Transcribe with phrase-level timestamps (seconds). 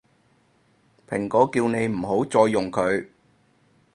[1.07, 3.07] 蘋果叫你唔好再用佢